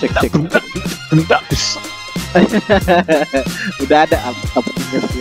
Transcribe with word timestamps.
Cek 0.00 0.16
cek. 0.16 0.32
Udah 3.84 4.08
ada 4.08 4.16
sendiri. 4.72 5.19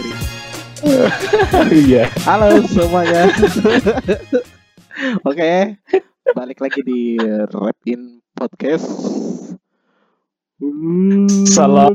Iya. 1.70 2.10
Halo 2.26 2.66
semuanya. 2.66 3.30
Oke, 5.24 5.78
balik 6.34 6.60
lagi 6.60 6.82
di 6.82 7.16
Rap 7.54 7.78
In 7.86 8.20
Podcast. 8.34 8.90
Salam. 11.48 11.94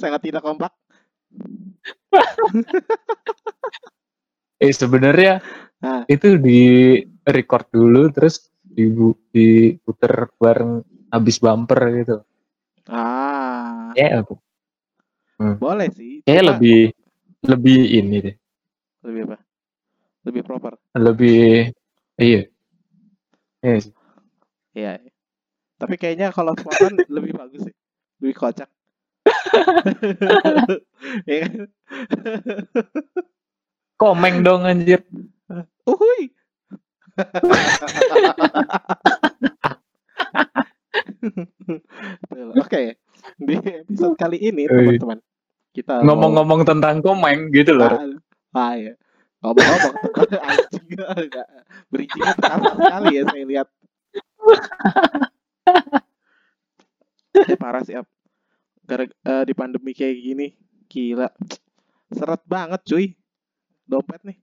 Sangat 0.00 0.20
tidak 0.24 0.42
kompak. 0.42 0.72
Eh 4.56 4.72
sebenarnya 4.72 5.44
Nah. 5.76 6.08
itu 6.08 6.40
di 6.40 6.96
record 7.28 7.68
dulu 7.68 8.08
terus 8.08 8.48
dibu 8.64 9.12
diputer 9.28 10.32
bareng 10.40 10.80
habis 11.12 11.36
bumper 11.36 11.80
gitu. 11.92 12.16
Ah, 12.86 13.90
Ya 13.98 14.22
aku 14.22 14.38
boleh 15.36 15.92
sih. 15.92 16.24
kayak 16.24 16.56
lebih 16.56 16.96
lebih 17.44 17.80
ini 17.92 18.16
deh. 18.24 18.36
lebih 19.04 19.20
apa? 19.28 19.36
Lebih 20.24 20.42
proper. 20.42 20.72
Lebih 20.96 21.70
iya. 22.16 22.42
Iya 23.60 23.76
sih. 23.78 23.92
Iya. 24.72 24.98
Tapi 25.76 25.94
kayaknya 25.96 26.32
kalau 26.32 26.56
spontan 26.56 26.96
lebih 27.16 27.36
bagus 27.36 27.68
sih. 27.68 27.74
Lebih 28.22 28.34
kocak. 28.34 28.70
Iya? 31.26 31.46
Komeng 33.96 34.42
dong 34.42 34.64
anjir. 34.64 35.04
Uhuy. 35.86 36.32
Betul. 42.30 42.48
Oke, 42.60 42.82
di 43.40 43.54
episode 43.56 44.05
kali 44.16 44.40
ini 44.40 44.64
Ui. 44.66 44.72
teman-teman 44.98 45.18
kita 45.76 46.00
mau- 46.00 46.16
Ngomong-ngomong 46.16 46.60
tentang 46.64 47.04
komeng 47.04 47.52
gitu 47.52 47.76
loh. 47.76 47.92
Ah, 47.92 48.00
ah 48.56 48.72
ya. 48.74 48.92
Ngomong-ngomong 49.44 49.94
tentang 50.16 50.42
anjing 50.48 50.86
enggak 50.96 51.46
terasa 52.40 52.70
sekali 52.72 53.08
ya 53.12 53.22
saya 53.28 53.44
lihat. 53.44 53.68
Eh, 57.36 57.58
parah 57.60 57.84
sih 57.84 57.94
Ap. 57.94 58.08
Gara 58.88 59.04
eh, 59.04 59.44
di 59.44 59.52
pandemi 59.52 59.92
kayak 59.92 60.16
gini, 60.16 60.46
gila. 60.88 61.28
Seret 62.08 62.40
banget 62.48 62.80
cuy. 62.88 63.12
Dompet 63.84 64.24
nih. 64.24 64.38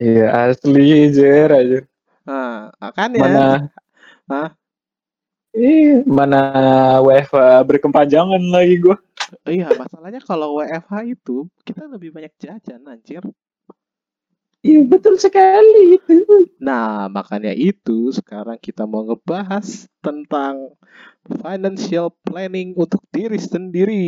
Iya 0.00 0.50
asli 0.50 1.12
jer 1.14 1.50
aja. 1.52 1.78
Nah, 2.26 2.72
kan 2.92 3.14
ya. 3.14 3.20
Mana 3.22 3.46
Hah? 4.28 4.48
Ih, 5.58 6.06
mana 6.06 6.40
WFH 7.02 7.66
berkepanjangan 7.66 8.38
lagi 8.46 8.78
gua. 8.78 8.94
Iya, 9.42 9.74
masalahnya 9.74 10.22
kalau 10.22 10.62
WFH 10.62 10.92
itu 11.18 11.50
kita 11.66 11.90
lebih 11.90 12.14
banyak 12.14 12.30
jajan 12.38 12.86
anjir. 12.86 13.26
Iya 14.62 14.82
betul 14.86 15.18
sekali 15.18 15.98
itu. 15.98 16.46
Nah, 16.58 17.06
makanya 17.10 17.54
itu 17.54 18.10
sekarang 18.10 18.58
kita 18.58 18.86
mau 18.86 19.06
ngebahas 19.06 19.86
tentang 20.02 20.74
financial 21.26 22.10
planning 22.26 22.74
untuk 22.74 23.02
diri 23.10 23.38
sendiri. 23.38 24.06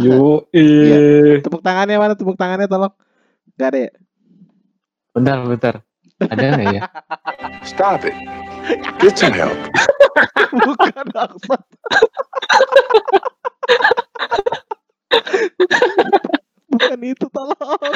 Yo, 0.00 0.48
Iya. 0.56 0.96
eh. 0.96 1.32
Tepuk 1.44 1.60
tangannya 1.60 2.00
mana? 2.00 2.16
Tepuk 2.16 2.40
tangannya 2.40 2.64
tolong. 2.64 2.92
Gak 3.60 3.68
ada 3.76 3.78
ya? 3.88 3.92
Bentar, 5.12 5.36
bentar. 5.44 5.74
Ada 6.22 6.44
nggak 6.56 6.66
ya? 6.72 6.80
Stop 7.68 8.08
it. 8.08 8.16
Get 9.02 9.18
some 9.18 9.34
help. 9.34 9.58
Bukan 10.52 11.06
maksud. 11.10 11.62
Bukan 16.70 16.98
itu 17.02 17.26
tolong. 17.32 17.94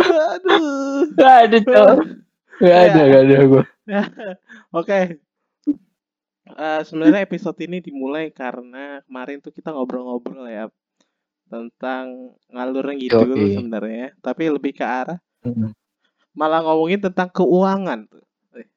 Aduh. 0.00 1.12
Gak 1.16 1.36
ada, 1.48 1.58
cowok. 1.60 1.98
Gak 2.60 2.78
ada, 2.90 3.00
gak 3.04 3.22
ada 3.24 3.36
gua. 3.46 3.64
Oke. 4.80 5.20
Eh, 6.50 6.80
sebenarnya 6.82 7.22
episode 7.24 7.58
ini 7.62 7.78
dimulai 7.78 8.34
karena 8.34 9.00
kemarin 9.06 9.38
tuh 9.38 9.54
kita 9.54 9.70
ngobrol-ngobrol 9.70 10.50
ya 10.50 10.66
tentang 11.50 12.30
ngalur 12.48 12.86
gitu 12.94 13.26
Yoi. 13.26 13.58
sebenarnya, 13.58 14.14
tapi 14.22 14.46
lebih 14.48 14.72
ke 14.78 14.84
arah 14.86 15.18
Hmm. 15.40 15.72
malah 16.36 16.60
ngomongin 16.62 17.00
tentang 17.00 17.32
keuangan 17.32 18.04
tuh. 18.06 18.22
Eh, 18.54 18.68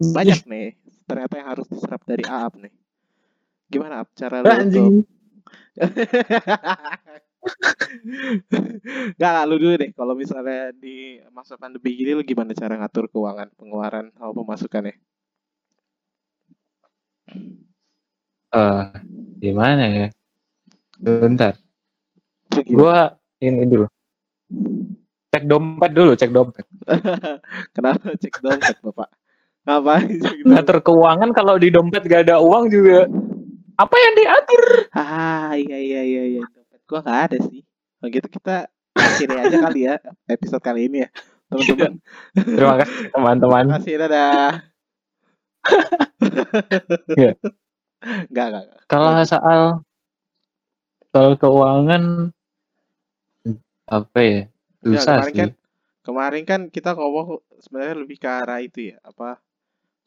Banyak 0.00 0.46
nih 0.46 0.78
ternyata 1.04 1.34
yang 1.42 1.48
harus 1.52 1.66
diserap 1.66 2.00
dari 2.06 2.22
Aap 2.24 2.56
nih. 2.62 2.72
Gimana 3.68 4.00
Aap 4.00 4.08
cara 4.14 4.40
lu 4.40 4.54
untuk. 4.54 4.90
Gak, 9.20 9.32
gak, 9.32 9.44
lu 9.48 9.56
dulu 9.56 9.74
deh. 9.80 9.90
Kalau 9.96 10.14
misalnya 10.14 10.76
di 10.76 11.18
masa 11.32 11.56
pandemi 11.56 11.96
gini, 11.96 12.12
lu 12.12 12.22
gimana 12.24 12.52
cara 12.52 12.76
ngatur 12.76 13.08
keuangan, 13.08 13.48
pengeluaran, 13.56 14.12
sama 14.16 14.32
pemasukannya? 14.36 14.94
Eh, 18.52 18.84
gimana 19.40 19.84
ya? 19.88 20.06
Bentar. 21.00 21.54
Gimana? 22.50 22.74
Gua 22.74 22.98
ini 23.40 23.64
dulu. 23.66 23.86
Cek 25.30 25.44
dompet 25.46 25.90
dulu, 25.94 26.12
cek 26.18 26.30
dompet. 26.34 26.66
Kenapa 27.74 28.18
cek 28.18 28.34
dompet, 28.42 28.76
Bapak? 28.82 29.08
Ngapain 29.62 30.10
cek 30.18 30.36
dompet? 30.42 30.50
Ngatur 30.50 30.78
keuangan 30.82 31.30
kalau 31.30 31.54
di 31.56 31.68
dompet 31.70 32.02
gak 32.10 32.26
ada 32.26 32.42
uang 32.42 32.66
juga. 32.66 33.06
Apa 33.78 33.94
yang 33.96 34.14
diatur? 34.18 34.62
Ah, 34.92 35.54
iya, 35.54 35.78
iya, 35.78 36.02
iya, 36.02 36.22
iya. 36.38 36.42
Dompet 36.50 36.82
gua 36.90 37.00
gak 37.06 37.20
ada 37.30 37.38
sih. 37.46 37.62
Kalau 38.00 38.08
gitu 38.10 38.28
kita 38.28 38.56
akhiri 38.96 39.36
aja 39.38 39.56
kali 39.70 39.80
ya 39.86 39.94
episode 40.26 40.64
kali 40.64 40.90
ini 40.90 41.06
ya, 41.06 41.08
teman-teman. 41.46 41.92
Terima 42.34 42.74
kasih 42.82 42.96
teman-teman. 43.14 43.64
Terima 43.64 43.78
kasih, 43.78 43.92
dadah. 44.02 44.50
Iya. 47.14 47.32
Enggak, 48.00 48.46
enggak, 48.50 48.62
enggak. 48.66 48.80
Kalau 48.90 49.10
soal 49.28 49.60
soal 51.12 51.30
keuangan 51.38 52.32
apa 53.90 54.18
ya? 54.22 54.40
Ya, 54.80 55.02
Susah 55.02 55.16
kemarin 55.18 55.34
sih. 55.34 55.36
kan 55.40 55.50
kemarin 56.06 56.44
kan 56.50 56.60
kita 56.76 56.90
ngomong 56.98 57.28
sebenarnya 57.64 57.96
lebih 58.02 58.18
ke 58.22 58.28
arah 58.40 58.60
itu 58.64 58.80
ya 58.92 58.96
apa 59.04 59.28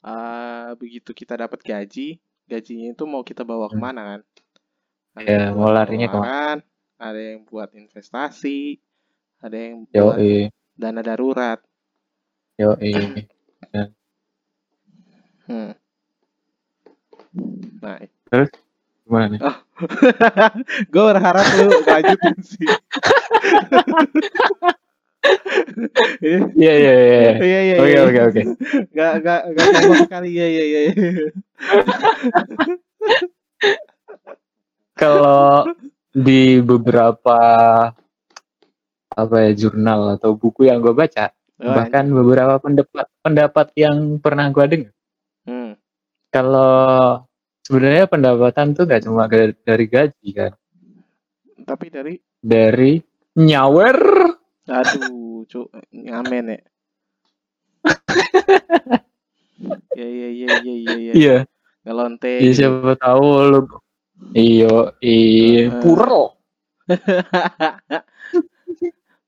eh, 0.05 0.69
begitu 0.81 1.11
kita 1.21 1.33
dapat 1.43 1.59
gaji 1.63 2.19
gajinya 2.51 2.87
itu 2.95 3.03
mau 3.13 3.23
kita 3.29 3.43
bawa 3.51 3.67
Hmm. 3.69 3.73
ke 3.73 3.79
mana 3.85 4.01
kan 4.11 4.21
ada 5.19 5.29
Ya, 5.29 5.37
mau 5.55 5.69
larinya 5.71 6.07
ke 6.11 6.17
mana? 6.17 6.61
ada 6.99 7.21
yang 7.21 7.41
buat 7.49 7.69
investasi 7.75 8.79
ada 9.45 9.57
yang 9.57 9.85
buat 9.91 10.19
Yoi, 10.19 10.49
dana 10.81 11.01
darurat 11.05 11.59
yoi. 12.59 12.93
hmm. 15.47 15.73
nah 17.81 17.99
Gimana 19.03 19.27
nih? 19.35 19.41
gue 20.93 21.03
berharap 21.11 21.45
lu 21.59 21.67
lanjutin 21.83 22.37
sih 22.39 22.67
Iya, 26.23 26.39
Iya, 26.51 26.73
iya, 26.75 26.93
iya. 26.93 27.15
iya. 27.15 27.31
iya, 27.39 27.59
iya, 27.63 27.75
Oke, 27.79 27.97
oke, 28.03 28.19
oke. 28.27 28.41
Gak, 28.91 29.13
gak, 29.23 29.41
gak 29.55 29.65
kompak 29.71 29.97
sekali, 30.07 30.27
iya, 30.35 30.47
iya, 30.51 30.63
iya. 30.67 30.91
Kalau 34.93 35.67
di 36.13 36.61
beberapa 36.61 37.39
apa 39.13 39.35
ya 39.45 39.51
jurnal 39.53 40.17
atau 40.17 40.33
buku 40.37 40.69
yang 40.69 40.81
gue 40.81 40.93
baca, 40.93 41.31
Oh, 41.63 41.69
bahkan 41.71 42.09
beberapa 42.09 42.57
pendapat 42.59 43.07
pendapat 43.23 43.67
yang 43.77 44.19
pernah 44.19 44.49
gue 44.49 44.65
dengar, 44.67 44.93
Hmm. 45.47 45.77
kalau 46.27 47.23
sebenarnya 47.63 48.09
pendapatan 48.09 48.73
tuh 48.75 48.83
gak 48.89 49.05
cuma 49.05 49.29
dari 49.29 49.85
gaji 49.87 50.29
kan, 50.33 50.51
Tapi 51.63 51.85
dari, 51.87 52.13
dari 52.43 52.99
nyawer. 53.35 53.97
aduh, 54.63 55.43
cu, 55.49 55.67
ngamen 55.91 56.45
ya. 56.55 56.59
Ya 59.93 60.07
ya 60.07 60.29
ya 60.31 60.47
ya 60.59 60.73
ya 60.75 60.95
ya. 60.97 61.13
Iya. 61.13 61.37
Ngelonte. 61.83 62.31
Iya 62.39 62.51
siapa 62.55 62.95
tahu 62.95 63.25
lu 63.51 63.59
iyo 64.33 64.95
i 65.03 65.15
Heeh. 65.67 65.81
puro 65.83 66.39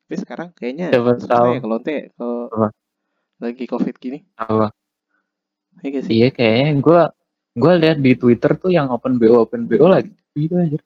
Tapi 0.05 0.15
sekarang 0.21 0.49
kayaknya 0.55 0.93
Siapa 0.93 1.11
tahu. 1.19 1.49
ya 1.51 1.59
ngelonte 1.59 1.95
kalau 2.15 2.47
lagi 3.41 3.65
covid 3.67 3.95
gini. 3.99 4.23
apa 4.39 4.71
Iya 5.83 5.99
sih? 6.07 6.11
iya 6.15 6.27
kayaknya 6.31 6.79
gua 6.79 7.01
gua 7.53 7.73
lihat 7.75 7.99
di 7.99 8.15
Twitter 8.15 8.55
tuh 8.55 8.71
yang 8.71 8.87
open 8.87 9.19
BO 9.19 9.43
open 9.43 9.67
BO 9.67 9.85
lagi 9.91 10.15
gitu 10.33 10.55
aja 10.55 10.79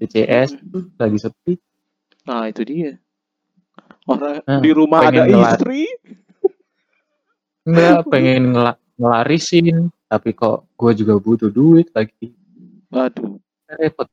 DCS 0.00 0.56
tuh 0.72 0.88
lagi 0.96 1.18
sepi 1.20 1.52
Nah 2.24 2.48
itu 2.48 2.62
dia. 2.62 2.92
Orang 4.04 4.42
Nah, 4.42 4.60
di 4.60 4.70
rumah 4.70 5.08
ada 5.08 5.24
istri. 5.24 5.88
enggak 7.64 8.04
pengen 8.06 8.52
ngela- 8.52 8.80
ngelarisin 8.94 9.88
tapi 10.04 10.30
kok 10.30 10.68
gua 10.76 10.92
juga 10.92 11.16
butuh 11.16 11.48
duit 11.48 11.88
lagi 11.90 12.30
Waduh. 12.88 13.40
repot 13.74 14.06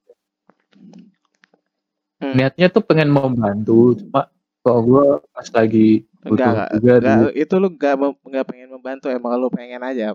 Hmm. 2.16 2.38
niatnya 2.38 2.70
tuh 2.70 2.80
pengen 2.80 3.10
membantu 3.10 3.98
cuma 3.98 4.30
kok 4.62 4.78
gua 4.86 5.06
pas 5.34 5.48
lagi 5.52 6.06
butuh 6.22 6.32
Enggak, 6.32 6.48
enggak, 6.48 6.70
juga 6.78 6.94
enggak, 6.96 7.18
duit 7.18 7.36
itu 7.36 7.54
lu 7.58 7.68
enggak 7.68 7.96
mem- 7.98 8.22
enggak 8.24 8.46
pengen 8.46 8.70
membantu, 8.72 9.06
emang 9.10 9.34
lu 9.36 9.50
pengen 9.50 9.82
aja. 9.82 10.14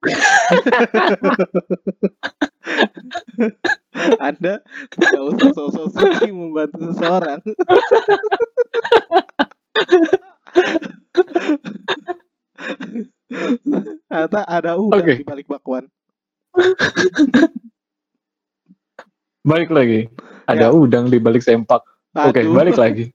Anda 4.26 4.60
tidak 4.96 5.22
usah 5.36 5.50
sosok 5.52 5.86
suci 5.92 6.28
membantu 6.32 6.92
seseorang. 6.92 7.40
Ternyata 14.08 14.40
ada 14.46 14.78
udang 14.78 15.04
Oke. 15.04 15.14
di 15.20 15.26
balik 15.26 15.46
bakwan. 15.50 15.84
balik 19.44 19.68
lagi 19.68 20.08
Ya. 20.44 20.68
ada 20.68 20.76
udang 20.76 21.08
di 21.08 21.16
balik 21.20 21.40
sempak 21.40 21.80
oke 22.12 22.36
Aduh, 22.36 22.52
balik 22.52 22.76
lagi 22.76 23.12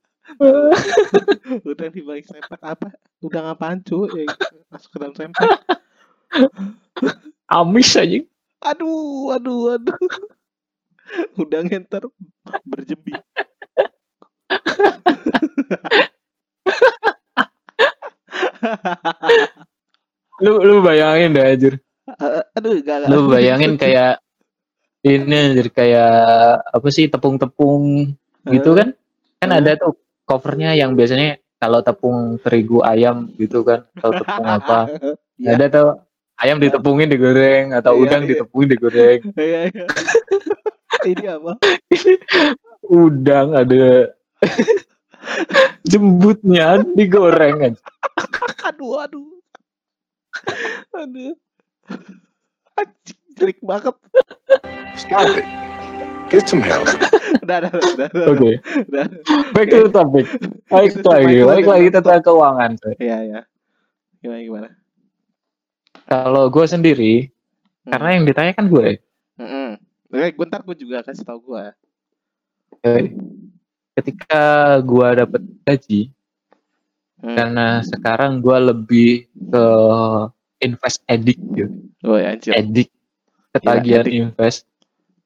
udang 1.66 1.90
di 1.94 2.02
balik 2.06 2.26
sempak 2.26 2.58
apa? 2.62 2.90
Udang 3.22 3.50
apaan 3.50 3.82
cuy? 3.82 4.26
Ya, 4.26 4.34
masuk 4.70 4.94
ke 4.94 4.98
dalam 5.02 5.14
sempak. 5.18 5.50
amis 7.50 7.90
aja 7.98 8.22
Aduh, 8.62 9.32
aduh, 9.36 9.76
aduh. 9.80 10.00
Udangnya 11.42 11.80
ntar 11.86 12.04
berjembi. 12.68 13.14
lu 20.44 20.54
lu 20.64 20.76
bayangin 20.82 21.36
deh 21.36 21.44
anjir 21.46 21.74
Eh, 22.10 22.42
aduh, 22.58 22.74
enggak. 22.74 23.06
lu 23.06 23.30
bayangin 23.30 23.78
kayak 23.78 24.18
ini 25.06 25.54
anjir 25.54 25.70
kayak 25.70 26.10
apa 26.66 26.88
sih 26.90 27.06
tepung-tepung 27.06 28.10
gitu 28.50 28.74
kan 28.74 28.98
kan 29.40 29.50
Hmm. 29.54 29.60
ada 29.62 29.78
tuh 29.78 29.94
covernya 30.26 30.74
yang 30.74 30.98
biasanya 30.98 31.38
kalau 31.62 31.86
tepung 31.86 32.42
terigu 32.42 32.82
ayam 32.82 33.30
gitu 33.38 33.62
kan 33.62 33.86
atau 33.96 34.12
tepung 34.16 34.48
apa 34.48 34.80
Iya. 35.40 35.56
ada 35.56 35.66
tuh 35.72 35.88
ayam 36.40 36.58
ditepungin 36.60 37.12
digoreng 37.12 37.76
atau 37.76 37.96
Iya, 37.96 38.02
udang 38.04 38.22
iya. 38.24 38.30
ditepungin 38.36 38.70
digoreng 38.72 39.20
Iya, 39.40 39.60
iya. 39.72 39.86
Ini 41.10 41.26
apa? 41.32 41.54
udang 42.90 43.56
ada 43.56 44.12
jembutnya 45.90 46.84
digoreng 46.96 47.72
aja 47.72 47.82
Aduh, 48.70 49.02
aduh. 49.02 49.26
Aduh. 50.94 51.34
Anjing, 52.78 53.20
jelek 53.36 53.60
banget. 53.66 53.96
Stop 54.96 55.36
it. 55.36 55.48
Get 56.30 56.46
some 56.46 56.62
help. 56.62 56.86
Udah, 57.42 57.66
udah, 57.66 57.72
udah, 57.74 58.08
udah. 58.14 58.26
oke 58.30 58.52
back 59.58 59.68
to 59.74 59.86
the 59.86 59.90
topic 59.90 60.26
baik 60.70 60.94
lagi 61.02 61.38
baik 61.42 61.66
lagi 61.66 61.88
tentang 61.90 62.22
keuangan. 62.22 62.72
Iya, 63.02 63.18
iya. 63.26 63.42
Gimana, 64.22 64.42
gimana? 64.46 64.70
Kalau 66.10 66.50
gue 66.50 66.66
sendiri 66.66 67.14
Hmm. 67.80 67.96
karena 67.96 68.10
yang 68.18 68.26
ditanya 68.26 68.54
kan 68.54 68.66
gue 68.66 69.00
Mm-mm. 69.40 69.80
Oke, 70.10 70.28
gue 70.34 70.46
ntar 70.46 70.62
gue 70.62 70.76
juga 70.76 71.00
kasih 71.00 71.24
tau 71.24 71.40
gue. 71.40 71.64
Eh, 72.82 73.14
ketika 73.94 74.42
gua 74.82 75.12
dapat 75.16 75.44
gaji 75.64 76.12
Hmm. 77.20 77.36
karena 77.36 77.68
sekarang 77.84 78.40
gua 78.40 78.64
lebih 78.64 79.28
ke 79.28 79.66
invest 80.62 81.04
edik 81.04 81.36
gitu 81.52 81.76
Oh, 82.04 82.16
ya, 82.16 82.32
anjir. 82.32 82.56
edik 82.56 82.88
ketagihan 83.52 84.08
edik. 84.08 84.16
invest 84.18 84.64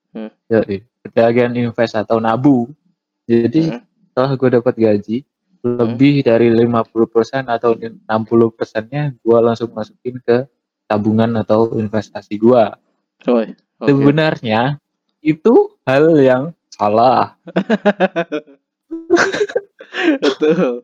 Hmm. 0.10 0.34
Yoi, 0.50 0.82
ketagihan 1.02 1.54
invest 1.54 1.94
atau 1.94 2.18
nabu 2.18 2.70
jadi 3.26 3.78
Hmm. 3.78 3.82
setelah 4.10 4.32
gua 4.34 4.50
dapat 4.58 4.74
gaji 4.74 5.18
lebih 5.62 6.22
dari 6.22 6.50
50% 6.50 7.46
atau 7.46 7.78
60 7.78 8.50
persennya 8.50 9.14
gua 9.22 9.42
langsung 9.42 9.70
masukin 9.70 10.18
ke 10.18 10.50
tabungan 10.86 11.34
atau 11.40 11.74
investasi 11.76 12.38
gua 12.38 12.78
Oh, 13.24 13.40
oke. 13.40 13.88
sebenarnya 13.88 14.84
itu 15.24 15.72
hal 15.88 16.12
yang 16.20 16.52
salah 16.68 17.40
Betul. 20.24 20.84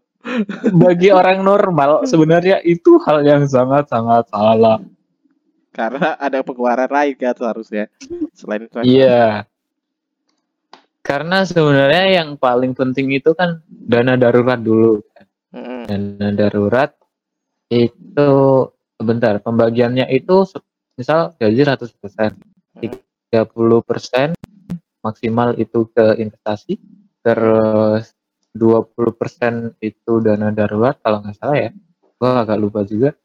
bagi 0.76 1.10
orang 1.12 1.44
normal 1.44 2.08
sebenarnya 2.08 2.60
itu 2.64 3.00
hal 3.04 3.24
yang 3.24 3.44
sangat 3.48 3.88
sangat 3.88 4.28
salah. 4.30 4.80
Karena 5.72 6.20
ada 6.20 6.44
pengeluaran 6.44 6.92
lain 6.92 7.16
kan 7.16 7.36
seharusnya. 7.38 7.88
Selain 8.36 8.68
itu. 8.68 8.76
Iya. 8.84 9.48
Karena 11.00 11.48
sebenarnya 11.48 12.22
yang 12.22 12.36
paling 12.36 12.76
penting 12.76 13.16
itu 13.16 13.32
kan 13.32 13.64
dana 13.66 14.20
darurat 14.20 14.60
dulu. 14.60 15.00
Dana 15.88 16.30
darurat 16.36 16.92
itu 17.72 18.32
sebentar 19.00 19.40
pembagiannya 19.40 20.12
itu 20.12 20.44
misal 21.00 21.32
gaji 21.40 21.64
100%. 21.64 22.36
30% 23.30 24.36
maksimal 25.00 25.56
itu 25.56 25.88
ke 25.96 26.20
investasi, 26.20 26.76
terus 27.24 28.12
20% 28.52 29.78
itu 29.80 30.14
dana 30.20 30.52
darurat 30.52 31.00
kalau 31.00 31.24
nggak 31.24 31.38
salah 31.40 31.58
ya. 31.58 31.72
Gua 32.20 32.44
agak 32.44 32.60
lupa 32.60 32.84
juga. 32.84 33.16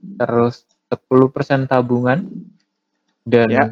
Terus 0.00 0.64
10% 0.88 1.68
tabungan 1.68 2.24
dan 3.26 3.48
Ya. 3.50 3.64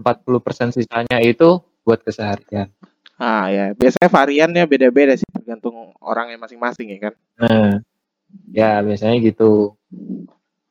40% 0.00 0.72
sisanya 0.72 1.20
itu 1.20 1.60
buat 1.84 2.00
keseharian. 2.00 2.72
Ah 3.20 3.52
ya, 3.52 3.76
biasanya 3.76 4.08
variannya 4.08 4.64
beda-beda 4.64 5.12
sih 5.12 5.28
tergantung 5.28 5.92
orangnya 6.00 6.40
masing-masing 6.40 6.96
ya 6.96 6.98
kan. 7.04 7.14
Nah, 7.36 7.70
ya 8.48 8.80
biasanya 8.80 9.20
gitu. 9.20 9.76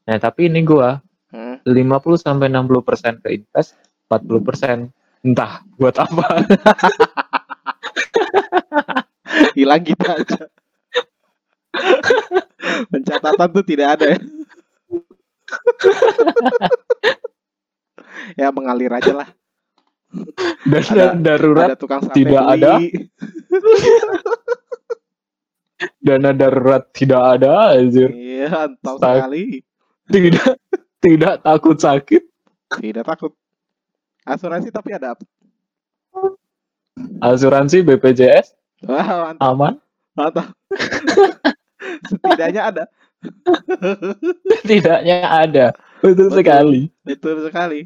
Nah, 0.09 0.17
tapi 0.17 0.49
ini 0.49 0.65
gua 0.65 0.97
Hmm. 1.29 1.61
50 1.61 2.17
sampai 2.17 2.49
60% 2.49 3.21
ke 3.21 3.37
invest, 3.37 3.77
40% 4.09 4.89
entah 5.21 5.61
buat 5.77 5.93
apa. 5.93 6.25
Hilang 9.53 9.85
gitu 9.85 10.09
aja. 10.09 10.49
Pencatatan 12.89 13.49
tuh 13.53 13.61
tidak 13.61 13.87
ada 13.93 14.05
ya. 14.09 14.17
ya 18.33 18.49
mengalir 18.49 18.89
aja 18.89 19.13
lah. 19.13 19.29
Dana 20.65 20.81
Ada- 20.81 21.13
darurat, 21.21 21.69
Ada 21.69 21.77
tukang 21.77 22.01
sate 22.01 22.17
tidak 22.17 22.41
beli. 22.41 22.57
ada. 22.57 22.73
dana 26.09 26.33
darurat 26.33 26.83
tidak 26.89 27.21
ada 27.37 27.77
anjir. 27.77 28.09
Iya, 28.09 28.73
tahu 28.81 28.97
sekali. 28.97 29.61
Tidak 30.09 30.51
tidak 31.05 31.33
takut 31.45 31.77
sakit. 31.77 32.23
Tidak 32.69 33.05
takut. 33.05 33.33
Asuransi 34.25 34.69
tapi 34.69 34.93
ada 34.93 35.15
apa? 35.15 35.23
Asuransi 37.23 37.81
BPJS 37.81 38.53
Wah, 38.85 39.33
mantap, 39.33 39.43
aman. 39.43 39.73
mantap. 40.15 40.47
Setidaknya 42.09 42.61
ada. 42.69 42.83
Tidaknya 44.69 45.17
ada. 45.27 45.65
Betul 45.99 46.31
Betul. 46.31 46.37
sekali. 46.39 46.81
Betul 47.03 47.35
sekali. 47.43 47.81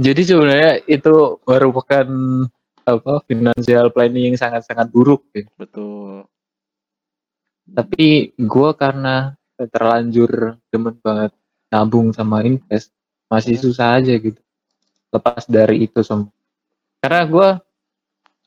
Jadi 0.00 0.22
sebenarnya 0.24 0.72
itu 0.88 1.40
merupakan 1.44 2.06
apa 2.82 3.22
financial 3.30 3.94
planning 3.94 4.34
yang 4.34 4.38
sangat-sangat 4.40 4.90
buruk 4.90 5.28
ya. 5.32 5.46
Betul. 5.56 6.26
Tapi 7.72 8.34
gua 8.36 8.74
karena 8.74 9.32
terlanjur 9.66 10.30
demen 10.68 10.94
banget 10.98 11.30
nabung 11.68 12.10
sama 12.10 12.42
invest 12.42 12.90
masih 13.26 13.54
Hmm. 13.54 13.64
susah 13.64 13.88
aja 13.96 14.14
gitu. 14.14 14.40
Lepas 15.08 15.44
dari 15.44 15.84
itu 15.84 16.00
semua. 16.00 16.32
Karena 16.98 17.22
gua 17.24 17.48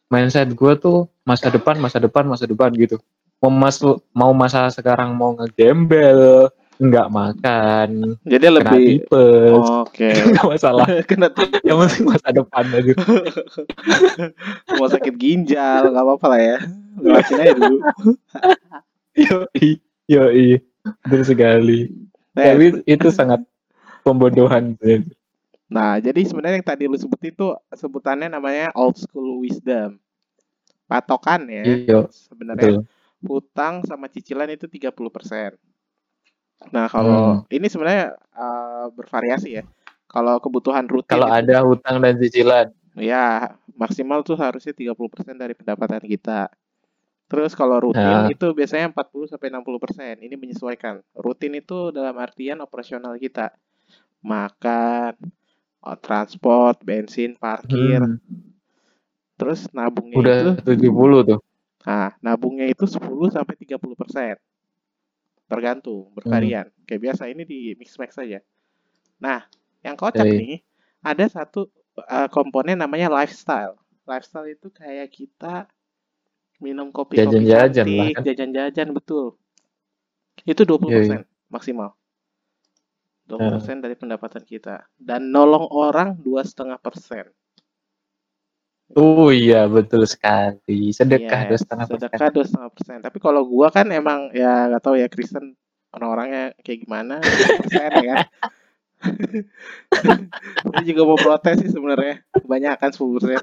mindset 0.08 0.50
gua 0.52 0.74
tuh 0.74 1.06
masa 1.22 1.50
depan, 1.50 1.76
masa 1.76 1.98
depan, 1.98 2.24
masa 2.24 2.46
depan 2.46 2.70
gitu. 2.74 2.98
mau 3.38 3.52
masuk 3.52 4.00
mau 4.10 4.32
masa 4.32 4.72
sekarang 4.72 5.12
mau 5.14 5.36
ngegembel 5.36 6.50
nggak 6.76 7.08
makan 7.08 8.16
Jadi 8.24 8.42
kena 8.42 8.56
lebih 8.58 8.82
tipes 9.06 9.68
Oke. 9.84 10.08
nggak 10.34 10.46
masalah 10.50 10.88
Kena 11.10 11.28
tipes. 11.30 11.62
yang 11.62 11.78
penting 11.78 12.04
masa 12.04 12.32
depan 12.32 12.66
aja 12.68 12.94
mau 14.80 14.88
sakit 14.88 15.14
ginjal 15.16 15.92
nggak 15.92 16.04
apa-apa 16.04 16.26
lah 16.32 16.40
ya. 16.42 16.58
Lewatin 16.98 17.38
aja 17.38 17.54
dulu. 17.54 17.78
yoi 19.16 19.68
yoi 20.08 20.48
betul 20.86 21.22
sekali 21.25 21.80
Nah, 22.36 22.51
tapi 22.51 22.84
itu 22.84 23.08
sangat 23.15 23.48
pembodohan. 24.04 24.75
Nah, 25.72 25.96
jadi 26.04 26.20
sebenarnya 26.27 26.60
yang 26.60 26.68
tadi 26.68 26.84
lu 26.84 27.00
sebut 27.00 27.18
itu 27.24 27.56
sebutannya 27.72 28.27
namanya 28.27 28.75
old 28.75 29.00
school 29.00 29.39
wisdom. 29.39 29.96
Patokan 30.86 31.48
ya. 31.48 31.63
iya 31.63 32.00
Sebenarnya 32.12 32.84
hutang 33.24 33.88
sama 33.88 34.12
cicilan 34.12 34.51
itu 34.51 34.68
30%. 34.68 35.56
Nah, 36.75 36.92
kalau 36.92 37.39
Hmm. 37.39 37.56
ini 37.56 37.72
sebenarnya 37.72 38.20
eh, 38.36 38.86
bervariasi 38.92 39.50
ya. 39.56 39.63
Kalau 40.12 40.36
kebutuhan 40.44 40.86
rutin 40.92 41.15
kalau 41.15 41.32
itu- 41.32 41.39
ada 41.39 41.58
hutang 41.63 42.04
dan 42.04 42.20
cicilan 42.20 42.68
ya 42.96 43.56
maksimal 43.75 44.24
tuh 44.24 44.39
harusnya 44.39 44.72
30% 44.72 45.39
dari 45.39 45.56
pendapatan 45.56 46.04
kita. 46.04 46.51
Terus 47.25 47.58
kalau 47.58 47.89
rutin 47.89 48.05
Nah. 48.05 48.29
itu 48.29 48.53
biasanya 48.53 48.94
40 48.94 49.25
sampai 49.25 49.50
60%. 49.50 50.22
Ini 50.22 50.36
menyesuaikan. 50.38 51.01
Rutin 51.17 51.58
itu 51.58 51.89
dalam 51.89 52.13
artian 52.22 52.62
operasional 52.62 53.17
kita. 53.17 53.50
Makan, 54.22 55.17
oh, 55.82 55.98
transport, 55.98 56.82
bensin, 56.86 57.34
parkir. 57.38 58.01
Hmm, 58.01 58.22
Terus 59.36 59.67
nabungnya 59.75 60.15
udah 60.15 60.38
itu 60.39 60.51
70 60.63 61.27
tuh 61.27 61.39
Nah, 61.86 62.10
nabungnya 62.24 62.65
itu 62.65 62.89
10 62.89 63.29
sampai 63.29 63.53
30 63.62 63.94
persen. 63.94 64.39
Tergantung, 65.46 66.10
bervarian. 66.17 66.65
Kayak 66.89 67.01
biasa 67.13 67.29
ini 67.29 67.46
di 67.46 67.77
mix 67.77 67.94
max 68.01 68.17
saja. 68.17 68.41
Nah, 69.22 69.46
yang 69.86 69.94
kocak 69.94 70.25
Oke. 70.25 70.34
nih, 70.34 70.55
ada 71.05 71.25
satu 71.29 71.70
uh, 72.01 72.25
komponen 72.34 72.82
namanya 72.82 73.05
lifestyle. 73.13 73.77
Lifestyle 74.10 74.50
itu 74.50 74.74
kayak 74.74 75.13
kita 75.13 75.70
minum 76.64 76.92
kopi-kopi 76.92 77.24
Jajan-jajan 77.26 77.88
kan. 78.16 78.22
jajan-jajan 78.24 78.88
betul. 78.96 79.36
Itu 80.44 80.64
20% 80.64 81.26
maksimal. 81.50 81.96
20% 83.28 83.82
dari 83.82 83.96
pendapatan 83.98 84.44
kita. 84.46 84.86
Dan 84.96 85.34
nolong 85.34 85.68
orang 85.72 86.16
2,5%. 86.22 87.34
oh 88.94 89.34
iya 89.34 89.66
betul 89.66 90.06
sekali 90.06 90.94
sedekah 90.94 91.42
Iya, 91.42 91.50
dua 91.50 91.58
setengah 91.58 91.86
persen 91.90 92.06
sedekah 92.06 92.30
dua 92.30 92.46
setengah 92.46 92.70
persen 92.70 92.98
tapi 93.02 93.18
kalau 93.18 93.42
gua 93.50 93.74
kan 93.74 93.90
emang 93.90 94.30
ya 94.30 94.70
nggak 94.70 94.84
tahu 94.86 94.96
ya 95.02 95.10
Kristen 95.10 95.58
orang-orangnya 95.90 96.54
kayak 96.62 96.80
gimana 96.86 97.18
persen 97.58 97.92
ya 97.98 98.04
kan 98.14 98.20
Saya 100.72 100.84
juga 100.86 101.02
mau 101.06 101.18
protes 101.20 101.62
sih 101.62 101.70
sebenarnya 101.72 102.22
kebanyakan 102.42 102.90
10 102.94 103.16
persen 103.18 103.42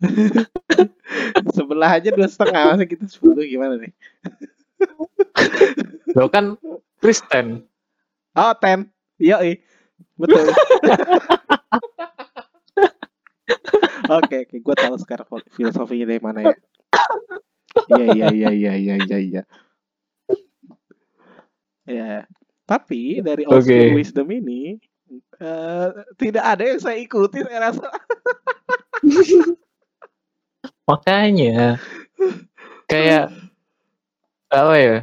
sebelah 1.56 2.00
aja 2.00 2.08
dua 2.12 2.28
setengah 2.28 2.74
masa 2.74 2.84
kita 2.88 3.04
10 3.04 3.52
gimana 3.52 3.74
nih? 3.76 3.92
Lo 6.16 6.28
kan 6.32 6.56
Kristen. 7.00 7.64
Oh 8.36 8.54
ten 8.56 8.88
iya 9.20 9.40
betul. 10.16 10.48
Oke 14.10 14.42
oke. 14.42 14.56
Gue 14.58 14.74
tahu 14.74 14.98
sekarang 14.98 15.26
filosofinya 15.54 16.10
dari 16.10 16.18
mana 16.18 16.42
ya. 16.42 16.56
Iya 17.94 18.06
iya 18.10 18.26
iya 18.34 18.50
iya 18.50 18.72
iya 18.74 18.94
iya 18.98 19.18
iya. 19.22 19.42
Ya 21.86 22.26
tapi 22.70 23.18
dari 23.18 23.42
old 23.50 23.66
Oke. 23.66 23.70
school 23.70 23.98
wisdom 23.98 24.30
ini 24.30 24.78
eh, 25.42 25.88
tidak 26.14 26.44
ada 26.54 26.62
yang 26.62 26.78
saya 26.78 27.02
ikuti 27.02 27.42
saya 27.42 27.70
rasa 27.70 27.86
makanya 30.90 31.78
kayak 32.86 33.30
apa 34.50 34.74
ya 34.76 34.96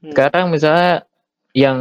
Hmm. 0.00 0.12
sekarang 0.12 0.44
misalnya 0.52 0.92
yang 1.56 1.78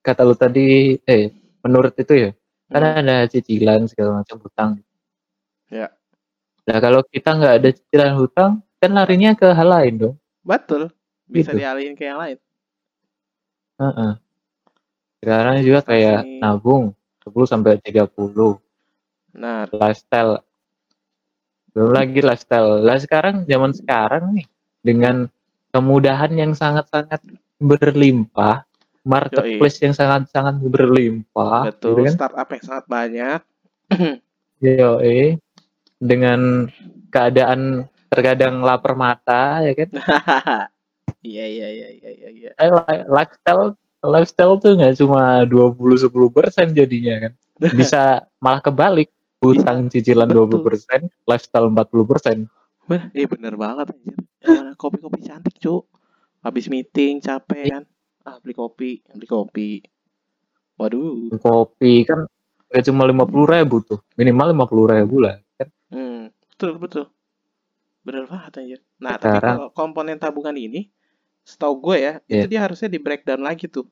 kata 0.00 0.24
lu 0.24 0.32
tadi 0.32 0.96
eh 1.04 1.28
menurut 1.60 1.92
itu 1.94 2.12
ya 2.16 2.30
kan 2.66 2.80
Hmm. 2.80 3.00
ada 3.04 3.16
cicilan 3.28 3.84
segala 3.84 4.24
macam 4.24 4.36
hutang 4.40 4.70
Ya. 5.68 5.92
nah 6.64 6.78
kalau 6.80 7.04
kita 7.04 7.36
nggak 7.36 7.54
ada 7.60 7.68
cicilan 7.72 8.12
hutang 8.16 8.52
kan 8.80 8.90
larinya 8.90 9.36
ke 9.36 9.52
hal 9.52 9.68
lain 9.68 9.94
dong 10.00 10.16
betul 10.40 10.88
bisa 11.26 11.52
Gitu. 11.52 11.60
dialihin 11.60 11.92
ke 11.92 12.08
yang 12.08 12.16
lain 12.16 12.38
Heeh. 13.76 14.12
sekarang 15.20 15.56
juga 15.60 15.80
kayak 15.84 16.20
nabung 16.40 16.96
10 17.20 17.44
sampai 17.44 17.76
30 17.84 18.56
nah 19.30 19.68
lifestyle 19.68 20.40
belum 21.76 21.92
lagi 21.92 22.24
lifestyle. 22.24 22.80
Lah 22.80 22.96
sekarang 22.96 23.44
zaman 23.44 23.76
sekarang 23.76 24.32
nih 24.32 24.48
dengan 24.80 25.28
kemudahan 25.76 26.32
yang 26.32 26.56
sangat-sangat 26.56 27.20
berlimpah 27.60 28.64
marketplace 29.04 29.84
yang 29.84 29.92
sangat-sangat 29.92 30.56
berlimpah 30.64 31.68
betul 31.68 32.00
gitu 32.00 32.08
kan? 32.08 32.14
startup 32.16 32.48
yang 32.48 32.64
sangat 32.64 32.86
banyak. 32.88 33.40
Yoi. 34.64 35.36
dengan 35.96 36.68
keadaan 37.08 37.88
terkadang 38.12 38.60
lapar 38.64 38.96
mata 38.96 39.60
ya 39.60 39.72
kan? 39.76 39.90
Iya 41.26 41.42
iya 41.42 41.68
iya 41.74 41.88
iya 41.90 42.10
iya 42.14 42.28
iya. 42.30 42.50
Eh, 42.54 42.70
li- 42.70 43.06
lifestyle 43.10 43.74
lifestyle 43.98 44.54
tuh 44.62 44.78
nggak 44.78 44.94
cuma 44.94 45.42
20 45.42 45.98
10 45.98 46.30
persen 46.30 46.70
jadinya 46.70 47.26
kan? 47.26 47.32
Bisa 47.78 48.22
malah 48.38 48.62
kebalik 48.62 49.10
hutang 49.38 49.88
cicilan 49.88 50.26
Betul. 50.26 50.48
20 50.60 50.66
persen 50.66 51.00
lifestyle 51.22 51.68
40 51.68 52.06
persen 52.06 52.36
Wah, 52.86 53.02
iya 53.10 53.26
bener 53.26 53.58
banget 53.58 53.90
anjir. 53.90 54.14
Kopi-kopi 54.78 55.18
cantik, 55.20 55.58
Cuk. 55.58 55.90
Habis 56.38 56.70
meeting 56.70 57.18
capek 57.18 57.64
kan. 57.68 57.82
Ah, 58.22 58.38
beli 58.38 58.54
kopi, 58.54 59.02
beli 59.02 59.26
kopi. 59.26 59.70
Waduh. 60.78 61.34
kopi 61.34 62.06
kan 62.06 62.30
nggak 62.70 62.82
cuma 62.84 63.02
50 63.08 63.42
ribu 63.48 63.76
tuh 63.80 63.98
minimal 64.14 64.54
50 64.54 64.86
ribu 64.92 65.16
lah 65.18 65.34
kan 65.56 65.68
Hmm, 65.88 66.22
betul 66.46 66.78
betul. 66.78 67.04
Bener 68.02 68.26
banget 68.26 68.54
anjir. 68.56 68.80
Nah, 68.98 69.18
tapi 69.18 69.34
Sekarang- 69.34 69.56
kalau 69.58 69.70
komponen 69.72 70.14
tabungan 70.16 70.54
ini 70.54 70.86
setahu 71.42 71.82
gue 71.82 71.96
ya, 71.96 72.12
Iya. 72.26 72.42
itu 72.42 72.46
dia 72.48 72.60
harusnya 72.62 72.86
di 72.86 72.98
breakdown 72.98 73.42
lagi 73.42 73.66
tuh. 73.66 73.90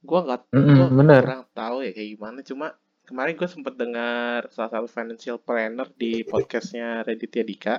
Gua 0.00 0.24
nggak 0.24 0.40
gua 0.48 0.88
bener 0.88 1.20
kurang 1.20 1.44
tahu 1.52 1.76
ya 1.82 1.90
kayak 1.90 2.08
gimana 2.14 2.40
cuma 2.40 2.66
kemarin 3.08 3.34
gue 3.40 3.48
sempet 3.48 3.74
dengar 3.82 4.40
salah 4.54 4.70
satu 4.74 4.88
financial 4.96 5.36
planner 5.40 5.88
di 6.02 6.12
podcastnya 6.22 7.00
Raditya 7.06 7.44
Dika 7.50 7.76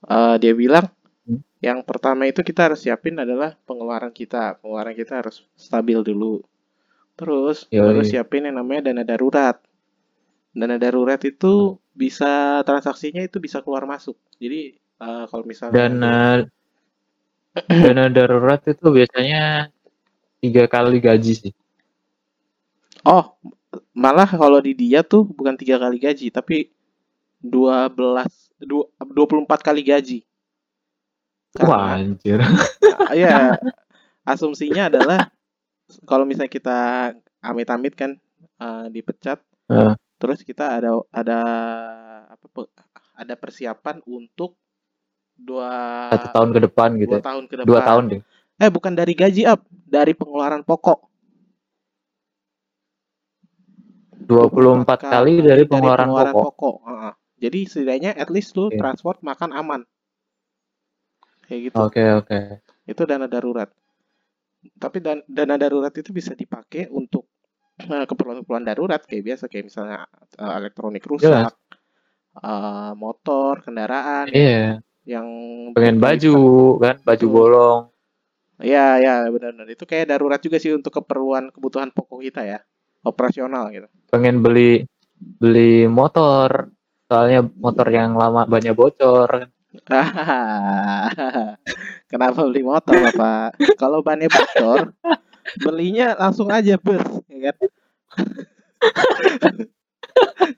Eh, 0.00 0.36
dia 0.40 0.52
bilang 0.56 0.86
Hmm. 1.28 1.44
yang 1.60 1.84
pertama 1.84 2.24
itu 2.24 2.40
kita 2.40 2.72
harus 2.72 2.80
siapin 2.80 3.14
adalah 3.20 3.52
pengeluaran 3.68 4.08
kita. 4.10 4.56
Pengeluaran 4.64 4.96
kita 4.96 5.20
harus 5.20 5.44
stabil 5.52 6.00
dulu. 6.00 6.40
Terus 7.14 7.68
Yoi. 7.68 7.84
baru 7.84 8.02
siapin 8.02 8.48
yang 8.48 8.56
namanya 8.56 8.88
dana 8.90 9.04
darurat. 9.04 9.60
Dana 10.56 10.80
darurat 10.80 11.20
itu 11.22 11.76
bisa 11.92 12.64
transaksinya 12.64 13.20
itu 13.20 13.36
bisa 13.38 13.60
keluar 13.60 13.84
masuk. 13.84 14.16
Jadi 14.40 14.80
eh, 14.80 15.24
kalau 15.28 15.44
misalnya 15.44 15.76
dana 15.86 16.16
dana 17.84 18.04
darurat 18.08 18.64
itu 18.64 18.86
biasanya 18.88 19.68
tiga 20.40 20.64
kali 20.66 20.98
gaji 21.04 21.34
sih. 21.36 21.52
Oh, 23.04 23.36
malah 23.94 24.26
kalau 24.28 24.58
di 24.62 24.72
dia 24.74 25.00
tuh 25.06 25.22
bukan 25.38 25.54
tiga 25.60 25.76
kali 25.82 25.98
gaji, 26.02 26.26
tapi 26.34 26.70
12 27.42 28.32
du- 28.60 28.90
24 29.00 29.60
kali 29.62 29.82
gaji. 29.86 30.18
wah 31.66 31.98
Karena 31.98 31.98
anjir 31.98 32.38
ya 33.22 33.58
asumsinya 34.32 34.90
adalah 34.92 35.20
kalau 36.06 36.24
misalnya 36.28 36.52
kita 36.52 36.78
amit-amit 37.42 37.94
kan 37.98 38.10
eh, 38.60 38.86
dipecat, 38.92 39.40
Eh. 39.70 39.94
terus 40.20 40.42
kita 40.42 40.78
ada 40.82 40.90
ada 41.14 41.38
apa 42.26 42.66
ada 43.16 43.34
persiapan 43.38 44.02
untuk 44.06 44.58
dua 45.34 45.70
satu 46.12 46.28
tahun 46.36 46.50
ke 46.54 46.60
depan 46.68 46.88
gitu 46.98 47.16
dua 47.16 47.20
ya. 47.20 47.24
tahun 47.24 47.44
ke 47.50 47.54
depan. 47.58 47.68
dua 47.68 47.80
tahun 47.82 48.04
deh 48.12 48.22
Eh 48.60 48.70
bukan 48.70 48.92
dari 48.92 49.16
gaji 49.16 49.48
up, 49.48 49.64
dari 49.88 50.12
pengeluaran 50.12 50.62
pokok. 50.62 51.09
24 54.30 55.00
kali 55.02 55.34
dari 55.42 55.62
pengeluaran 55.66 56.30
pokok 56.34 56.76
Heeh. 56.86 57.12
Jadi 57.40 57.60
setidaknya 57.66 58.10
at 58.14 58.28
least 58.28 58.54
lu 58.54 58.68
Oke. 58.68 58.76
transport 58.78 59.18
makan 59.24 59.50
aman. 59.56 59.80
Kayak 61.48 61.60
gitu. 61.72 61.76
oke 61.82 62.02
oke 62.22 62.38
Itu 62.86 63.02
dana 63.10 63.26
darurat. 63.26 63.68
Tapi 64.76 64.98
dan, 65.00 65.24
dana 65.24 65.56
darurat 65.56 65.90
itu 65.96 66.12
bisa 66.12 66.36
dipakai 66.36 66.86
untuk 66.92 67.26
eh, 67.80 68.04
keperluan-keperluan 68.06 68.62
darurat 68.68 69.00
kayak 69.02 69.24
biasa 69.34 69.44
kayak 69.48 69.72
misalnya 69.72 70.04
eh, 70.36 70.52
elektronik 70.60 71.02
rusak, 71.08 71.50
Jelas. 71.50 71.52
eh, 72.44 72.92
motor, 72.94 73.64
kendaraan. 73.64 74.28
iya 74.30 74.84
yang 75.08 75.26
pengen 75.74 75.96
baju 75.98 76.34
kan 76.78 76.96
baju 77.02 77.26
Tuh. 77.26 77.32
bolong 77.32 77.80
ya 78.60 79.00
ya 79.00 79.24
benar-benar 79.32 79.66
itu 79.72 79.84
kayak 79.88 80.12
darurat 80.12 80.40
juga 80.44 80.60
sih 80.60 80.76
untuk 80.76 80.92
keperluan 81.00 81.48
kebutuhan 81.48 81.88
pokok 81.90 82.20
kita 82.20 82.44
ya 82.44 82.58
operasional 83.04 83.70
gitu. 83.72 83.88
Pengen 84.12 84.44
beli 84.44 84.84
beli 85.20 85.86
motor. 85.86 86.70
Soalnya 87.10 87.42
motor 87.58 87.86
yang 87.90 88.14
lama 88.14 88.46
banyak 88.46 88.74
bocor. 88.74 89.50
Kenapa 92.10 92.40
beli 92.46 92.62
motor 92.62 92.94
bapak? 92.94 93.58
Kalau 93.78 94.02
bannya 94.02 94.30
bocor 94.30 94.94
belinya 95.58 96.14
langsung 96.14 96.46
aja 96.52 96.78
bus 96.78 97.02
ya 97.26 97.50
kan? 97.50 97.56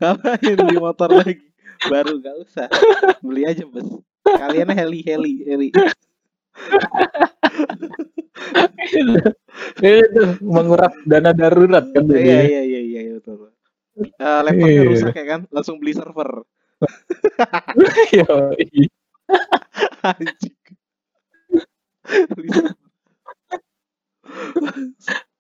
Ngapain 0.01 0.57
beli 0.59 0.77
motor 0.77 1.09
lagi? 1.13 1.41
Baru 1.89 2.21
gak 2.21 2.37
usah. 2.45 2.69
Beli 3.25 3.49
aja 3.49 3.65
bus. 3.65 3.89
Kalian 4.23 4.71
heli 4.71 5.01
heli 5.03 5.43
heli 5.49 5.69
itu 9.83 10.21
menguras 10.43 10.95
dana 11.07 11.31
darurat 11.33 11.85
kan 11.93 12.05
iya 12.13 12.43
iya 12.45 12.61
iya 12.63 12.81
iya 12.81 13.01
iya, 13.09 13.13
betul 13.19 13.51
Eh, 13.93 14.41
laptopnya 14.41 14.73
Iya. 14.73 14.89
rusak 14.89 15.13
ya 15.13 15.27
kan? 15.29 15.41
Langsung 15.53 15.77
beli 15.77 15.93
server. 15.93 16.49
Server. 18.09 18.57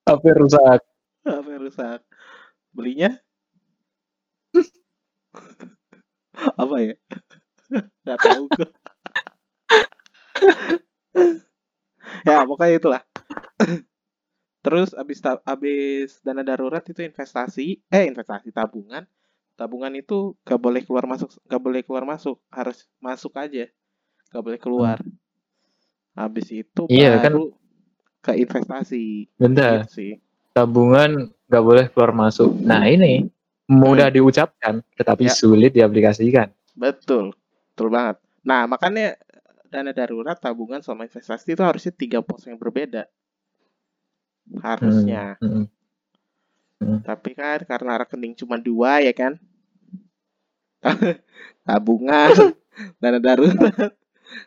HP 0.06 0.24
rusak. 0.36 0.80
HP 1.24 1.46
rusak. 1.62 2.00
Belinya? 2.74 3.10
Apa 6.58 6.76
ya? 6.82 6.94
Nggak 8.04 8.18
tahu 8.20 8.42
gue 8.52 8.68
ya 12.28 12.46
pokoknya 12.46 12.74
itulah. 12.78 13.02
Terus 14.64 14.94
abis 14.94 15.18
abis 15.42 16.22
dana 16.22 16.46
darurat 16.46 16.82
itu 16.86 17.02
investasi 17.02 17.82
eh 17.90 18.04
investasi 18.06 18.54
tabungan. 18.54 19.04
Tabungan 19.58 19.92
itu 19.98 20.38
gak 20.46 20.58
boleh 20.58 20.80
keluar 20.86 21.04
masuk 21.04 21.34
gak 21.50 21.62
boleh 21.62 21.82
keluar 21.82 22.06
masuk. 22.06 22.38
Harus 22.48 22.86
masuk 23.02 23.34
aja. 23.36 23.66
Gak 24.30 24.42
boleh 24.42 24.58
keluar. 24.62 24.98
Habis 26.14 26.46
itu 26.52 26.82
Iya, 26.86 27.18
kan. 27.18 27.32
baru 27.34 27.44
ke 28.22 28.32
investasi. 28.38 29.26
Bentar 29.34 29.82
gitu 29.82 29.90
sih. 29.90 30.12
Tabungan 30.52 31.32
nggak 31.48 31.64
boleh 31.64 31.84
keluar 31.90 32.12
masuk. 32.12 32.52
Nah 32.60 32.84
ini 32.86 33.26
mudah 33.72 34.12
diucapkan 34.12 34.84
tetapi 34.94 35.26
Ya. 35.26 35.34
sulit 35.34 35.72
diaplikasikan. 35.72 36.52
Betul, 36.76 37.32
betul 37.72 37.88
banget. 37.88 38.20
Nah, 38.44 38.68
makanya 38.68 39.16
dana 39.72 39.96
darurat, 39.96 40.36
tabungan, 40.36 40.84
sama 40.84 41.08
investasi 41.08 41.56
itu 41.56 41.64
harusnya 41.64 41.92
tiga 41.96 42.20
pos 42.20 42.44
yang 42.44 42.60
berbeda. 42.60 43.08
Harusnya. 44.60 45.40
Hmm, 45.40 45.64
hmm. 46.84 46.98
Tapi 47.08 47.32
kan 47.32 47.64
karena 47.64 48.04
rekening 48.04 48.36
cuma 48.36 48.60
dua 48.60 49.00
ya 49.00 49.16
kan. 49.16 49.40
tabungan, 51.66 52.52
dana 53.00 53.16
darurat. 53.16 53.96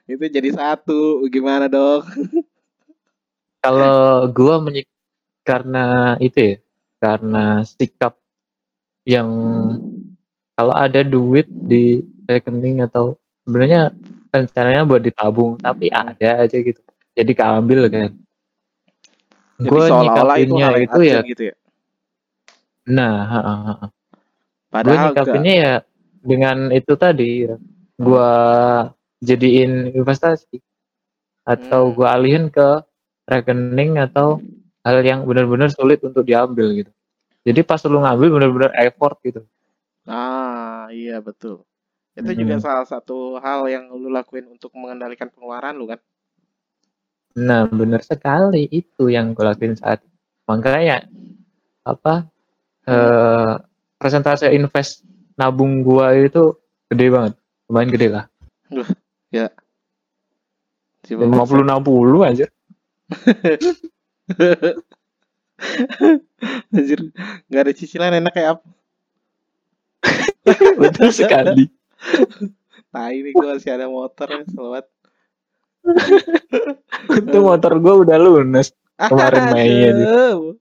itu 0.05 0.25
jadi 0.29 0.53
satu. 0.53 1.25
Gimana 1.33 1.65
dong? 1.65 2.05
kalau 3.65 4.29
gua 4.29 4.61
menyik 4.61 4.85
karena 5.41 6.13
itu 6.21 6.37
ya 6.37 6.55
karena 7.01 7.65
sikap 7.65 8.13
yang 9.09 9.29
kalau 10.53 10.73
ada 10.73 11.01
duit 11.01 11.49
di 11.49 12.01
rekening 12.29 12.85
atau 12.85 13.17
sebenarnya 13.45 13.93
rencananya 14.41 14.83
buat 14.83 15.01
ditabung 15.01 15.55
tapi 15.57 15.87
ada 15.91 16.43
aja 16.45 16.57
gitu 16.57 16.81
jadi 17.15 17.31
keambil 17.31 17.81
kan 17.87 18.09
Jadi 19.55 19.69
gue 19.71 19.85
itu 19.87 19.95
nyikapinnya 20.03 20.67
itu 20.83 20.99
ya 21.01 21.19
gitu 21.23 21.43
ya. 21.51 21.55
nah 22.85 23.15
ha, 23.25 23.39
ha, 23.41 23.53
ha. 23.65 23.85
gue 23.87 23.89
Padahal 24.69 24.95
enggak. 25.15 25.15
nyikapinnya 25.15 25.53
ya 25.55 25.73
dengan 26.25 26.57
itu 26.69 26.93
tadi 26.99 27.29
ya. 27.49 27.55
gue 27.95 28.29
jadiin 29.23 29.95
investasi 29.95 30.59
atau 31.47 31.89
Hmm. 31.89 31.95
gue 31.95 32.07
alihin 32.09 32.45
ke 32.51 32.67
rekening 33.25 33.97
atau 34.01 34.41
hal 34.85 35.01
yang 35.01 35.25
benar-benar 35.25 35.71
sulit 35.73 36.01
untuk 36.03 36.25
diambil 36.27 36.73
gitu 36.77 36.91
jadi 37.45 37.61
pas 37.63 37.81
lu 37.85 38.01
ngambil 38.01 38.29
benar-benar 38.37 38.71
effort 38.81 39.17
gitu 39.23 39.41
Ah, 40.05 40.85
iya 40.93 41.17
betul. 41.17 41.65
Itu 42.15 42.31
juga 42.31 42.55
Hmm. 42.57 42.63
salah 42.63 42.87
satu 42.87 43.37
hal 43.43 43.67
yang 43.67 43.91
lu 43.91 44.07
lakuin 44.07 44.47
untuk 44.47 44.71
mengendalikan 44.75 45.27
pengeluaran 45.27 45.75
lu 45.75 45.85
kan. 45.91 45.99
Nah, 47.35 47.67
benar 47.67 47.99
sekali 47.99 48.63
itu 48.71 49.11
yang 49.11 49.35
gue 49.35 49.43
lakuin 49.43 49.75
saat 49.75 49.99
itu. 50.03 50.11
makanya 50.45 51.09
apa 51.83 52.29
eh 52.85 53.53
persentase 53.97 54.45
invest 54.53 55.01
nabung 55.35 55.81
gua 55.81 56.13
itu 56.13 56.53
gede 56.93 57.07
banget, 57.09 57.33
lumayan 57.67 57.89
gede 57.89 58.07
lah. 58.13 58.25
Coba 61.05 61.21
50 61.25 61.63
60 61.65 62.21
aja. 62.25 62.45
Anjir, 66.75 66.99
nggak 67.49 67.61
ada 67.63 67.73
cicilan 67.73 68.13
enak 68.19 68.33
kayak 68.35 68.49
apa? 68.59 68.63
Betul 70.81 71.09
sekali. 71.09 71.69
Tai 72.93 73.15
nih 73.15 73.31
gue 73.31 73.47
masih 73.47 73.71
ada 73.71 73.87
motor 73.87 74.27
ya, 74.29 74.43
selamat. 74.47 74.85
itu 77.13 77.37
motor 77.39 77.77
gua 77.77 77.93
udah 78.01 78.17
lunas. 78.17 78.73
Kemarin 78.97 79.43
Mei 79.53 79.69
aja. 79.85 79.93
Aduh. 79.93 80.57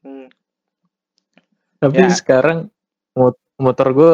Hmm, 0.00 0.26
Tapi 1.76 2.00
Ya. 2.00 2.14
sekarang 2.14 2.70
mot- 3.12 3.42
motor 3.58 3.88
gua 3.92 4.12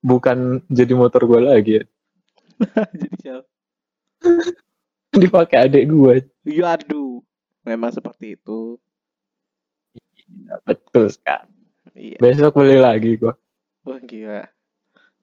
bukan 0.00 0.62
jadi 0.70 0.94
motor 0.96 1.26
gua 1.26 1.40
lagi 1.52 1.82
ya. 1.82 1.84
jadi 2.96 3.16
siapa? 3.20 3.44
Dipakai 5.12 5.58
adik 5.68 5.84
gua. 5.92 6.16
Ya 6.46 6.78
aduh, 6.78 7.20
memang 7.66 7.92
seperti 7.92 8.38
itu. 8.38 8.80
Betul 10.64 11.12
sekali. 11.12 11.52
Iya, 11.92 12.16
Besok 12.16 12.56
beli 12.56 12.80
lagi 12.80 13.20
gua. 13.20 13.36
Wah 13.86 14.00
gila. 14.02 14.42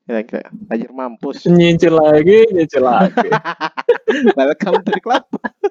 Gila, 0.08 0.22
gila. 0.26 0.44
Anjir 0.74 0.92
mampus. 0.96 1.46
Nyicil 1.46 1.94
lagi, 1.94 2.40
nyicil 2.56 2.84
lagi. 2.84 3.30
Welcome 4.38 4.82
to 4.86 4.92
the 4.92 5.02
club. 5.02 5.26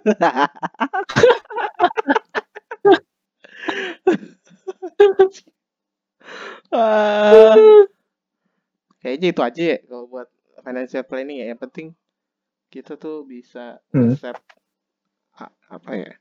Kayaknya 9.02 9.28
itu 9.32 9.42
aja 9.42 9.62
ya 9.74 9.78
kalau 9.88 10.04
buat 10.06 10.28
financial 10.62 11.02
planning 11.08 11.42
ya. 11.42 11.46
Yang 11.54 11.60
penting 11.68 11.86
kita 12.68 13.00
tuh 13.00 13.24
bisa 13.24 13.80
Hmm. 13.90 14.14
apa 15.68 15.90
ya? 15.94 16.12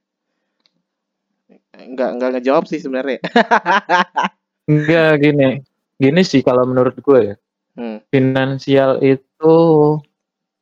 Enggak 1.77 2.09
enggak 2.17 2.29
ngejawab 2.37 2.65
sih 2.67 2.81
sebenarnya. 2.81 3.19
Enggak 4.71 5.11
gini. 5.23 5.63
Gini 5.97 6.21
sih 6.21 6.45
kalau 6.45 6.69
menurut 6.69 6.93
gue 7.01 7.19
ya. 7.33 7.35
Hmm. 7.77 7.97
Finansial 8.09 9.01
itu 9.01 9.55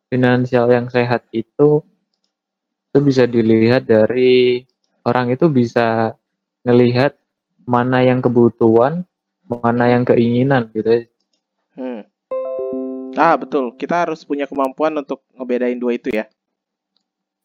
finansial 0.08 0.72
yang 0.72 0.88
sehat 0.88 1.28
itu 1.36 1.84
itu 2.92 2.98
bisa 3.04 3.28
dilihat 3.28 3.84
dari 3.84 4.64
orang 5.04 5.36
itu 5.36 5.52
bisa 5.52 6.16
ngelihat 6.64 7.20
mana 7.68 8.00
yang 8.08 8.24
kebutuhan, 8.24 9.04
mana 9.44 9.92
yang 9.92 10.08
keinginan 10.08 10.72
gitu. 10.72 11.04
Hmm. 11.76 12.08
Ah, 13.20 13.36
betul. 13.36 13.76
Kita 13.76 14.08
harus 14.08 14.24
punya 14.24 14.48
kemampuan 14.48 14.96
untuk 14.96 15.24
ngebedain 15.36 15.76
dua 15.76 16.00
itu 16.00 16.12
ya. 16.16 16.28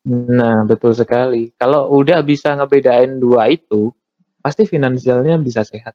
Nah, 0.07 0.65
betul 0.65 0.95
sekali. 0.95 1.51
Kalau 1.59 1.91
udah 1.95 2.23
bisa 2.23 2.55
ngebedain 2.55 3.19
dua 3.19 3.51
itu, 3.51 3.91
pasti 4.39 4.65
finansialnya 4.65 5.37
bisa 5.39 5.67
sehat. 5.67 5.95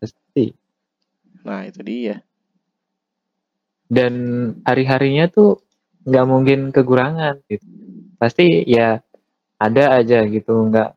Pasti. 0.00 0.67
Nah, 1.48 1.64
itu 1.64 1.80
dia. 1.80 2.16
dan 3.88 4.14
hari-harinya 4.68 5.32
tuh 5.32 5.64
nggak 6.04 6.26
mungkin 6.28 6.60
kekurangan 6.70 7.40
gitu. 7.48 7.64
Pasti 8.20 8.64
ya 8.68 9.00
ada 9.58 9.84
aja 9.98 10.22
gitu 10.28 10.68
nggak 10.68 10.90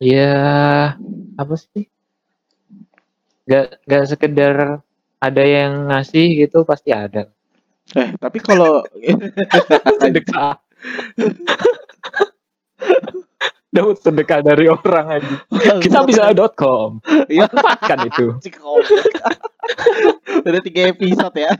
ya 0.12 0.36
apa 1.36 1.54
sih? 1.60 1.84
Nggak 3.46 3.66
nggak 3.86 4.04
sekedar 4.08 4.56
ada 5.20 5.44
yang 5.44 5.92
ngasih 5.92 6.48
gitu 6.48 6.64
pasti 6.64 6.90
ada. 6.90 7.28
Eh, 7.94 8.10
tapi 8.18 8.42
kalau 8.42 8.82
Daud 13.76 14.00
sedekah 14.00 14.40
dari 14.40 14.72
orang 14.72 15.20
aja. 15.20 15.34
Kita 15.84 16.00
bisa 16.08 16.32
.com. 16.56 17.04
Iya. 17.28 17.44
Manfaatkan 17.52 18.08
itu. 18.08 18.26
Udah 20.48 20.62
tiga 20.64 20.88
episode 20.88 21.36
ya. 21.36 21.52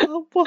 Apa? 0.00 0.42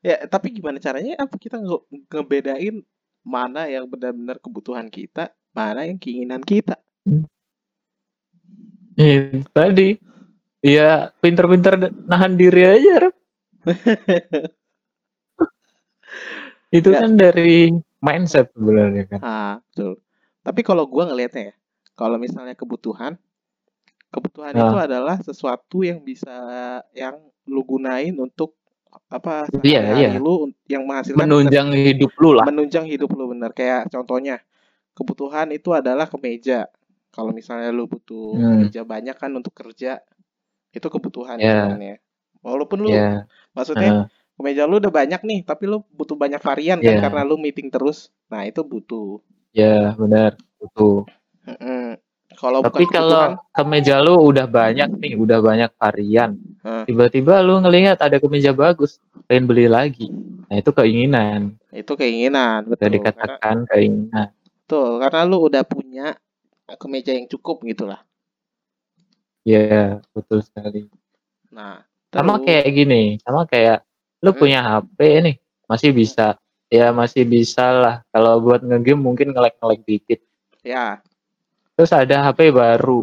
ya, 0.00 0.16
tapi 0.24 0.56
gimana 0.56 0.80
caranya? 0.80 1.20
Apa 1.20 1.36
kita 1.36 1.60
nge 1.60 1.76
ngebedain 2.08 2.80
mana 3.20 3.68
yang 3.68 3.84
benar-benar 3.84 4.40
kebutuhan 4.40 4.88
kita, 4.88 5.28
mana 5.52 5.84
yang 5.84 6.00
keinginan 6.00 6.40
kita? 6.40 6.80
Iya, 8.96 9.44
tadi. 9.52 10.00
Ya, 10.60 11.12
pinter-pinter 11.24 11.92
nahan 12.08 12.36
diri 12.36 12.64
aja. 12.64 13.08
Itu 16.70 16.90
Ya. 16.90 17.02
kan 17.02 17.14
dari 17.14 17.74
mindset 17.98 18.54
sebenarnya 18.54 19.04
kan. 19.06 19.20
Ah, 19.20 19.54
betul. 19.70 19.98
Tapi 20.40 20.60
kalau 20.62 20.86
gua 20.86 21.04
ngelihatnya 21.06 21.52
ya, 21.52 21.54
kalau 21.92 22.16
misalnya 22.16 22.54
kebutuhan, 22.54 23.18
kebutuhan 24.08 24.54
itu 24.54 24.74
Ah. 24.74 24.86
adalah 24.86 25.16
sesuatu 25.20 25.82
yang 25.82 26.00
bisa 26.00 26.32
yang 26.92 27.18
lu 27.46 27.62
gunain 27.62 28.14
untuk 28.16 28.54
apa 29.06 29.46
Iya, 29.62 29.94
iya. 29.94 30.10
lu 30.18 30.50
yang 30.66 30.82
menghasilkan 30.82 31.18
Menunjang 31.20 31.70
hidup 31.70 32.10
lu 32.18 32.34
lah. 32.34 32.42
menunjang 32.46 32.86
hidup 32.86 33.10
lu 33.14 33.30
bener 33.30 33.54
kayak 33.54 33.86
contohnya 33.86 34.42
kebutuhan 34.92 35.54
itu 35.54 35.70
adalah 35.70 36.10
kemeja 36.10 36.66
kalau 37.10 37.30
misalnya 37.30 37.70
lu 37.70 37.86
butuh 37.86 38.34
Hmm. 38.34 38.66
kemeja 38.66 38.82
banyak 38.82 39.14
kan 39.14 39.30
untuk 39.30 39.54
kerja 39.54 40.02
itu 40.70 40.86
kebutuhan 40.86 41.38
Ya. 41.38 41.70
hitungannya. 41.70 41.96
walaupun 42.40 42.78
lu 42.82 42.90
Ya. 42.90 43.30
maksudnya 43.52 43.90
ah, 43.92 44.04
kemeja 44.40 44.64
lu 44.64 44.80
udah 44.80 44.88
banyak 44.90 45.20
nih 45.20 45.40
tapi 45.44 45.68
lu 45.68 45.84
butuh 45.90 46.16
banyak 46.16 46.40
varian 46.40 46.80
kan 46.80 46.96
Ya. 46.96 47.00
karena 47.04 47.22
lu 47.22 47.36
meeting 47.36 47.68
terus 47.68 48.08
nah 48.26 48.40
itu 48.42 48.64
butuh 48.64 49.20
ya, 49.52 49.92
benar. 49.94 50.38
Betul. 50.56 51.04
Mm-mm. 51.42 51.98
kalau 52.32 52.62
Tapi 52.62 52.86
kalau 52.86 53.36
kemeja 53.50 53.98
lu 53.98 54.14
udah 54.22 54.46
banyak 54.46 54.86
nih, 54.96 55.12
udah 55.14 55.42
banyak 55.42 55.70
varian. 55.74 56.38
Hah. 56.62 56.86
Tiba-tiba 56.86 57.42
lu 57.42 57.58
ngelihat 57.58 57.98
ada 57.98 58.16
kemeja 58.16 58.54
bagus, 58.54 58.96
pengen 59.26 59.44
beli 59.44 59.66
lagi. 59.66 60.06
Nah, 60.46 60.56
itu 60.56 60.70
keinginan. 60.70 61.58
itu 61.70 61.92
keinginan 61.94 62.64
Udah 62.64 62.70
betul 62.70 62.86
karena, 62.86 62.94
dikatakan 62.96 63.56
keinginan. 63.66 64.28
betul 64.34 64.90
karena 64.98 65.20
lu 65.22 65.38
udah 65.42 65.62
punya 65.62 66.06
kemeja 66.76 67.10
yang 67.14 67.26
cukup 67.26 67.62
gitulah 67.62 68.02
Ya, 69.42 69.98
betul 70.12 70.42
sekali. 70.42 70.86
nah 71.50 71.82
Sama 72.10 72.38
terus- 72.38 72.46
kayak 72.46 72.68
gini, 72.70 73.02
sama 73.22 73.46
kayak 73.46 73.82
lu 74.20 74.30
Hmm. 74.30 74.38
punya 74.38 74.60
HP 74.60 74.98
nih, 75.24 75.36
masih 75.66 75.90
bisa. 75.90 76.36
Ya 76.70 76.94
masih 76.94 77.26
bisa 77.26 77.66
lah. 77.74 77.96
Kalau 78.14 78.38
buat 78.38 78.62
ngegame 78.62 79.00
mungkin 79.00 79.34
ngelek-ngelek 79.34 79.80
dikit. 79.84 80.20
ya 80.60 81.00
Terus 81.72 81.90
ada 81.90 82.28
HP 82.28 82.52
baru. 82.52 83.00